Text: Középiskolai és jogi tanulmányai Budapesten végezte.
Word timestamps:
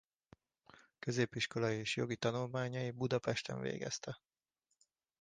Középiskolai 0.99 1.77
és 1.77 1.95
jogi 1.95 2.15
tanulmányai 2.15 2.91
Budapesten 2.91 3.59
végezte. 3.59 4.21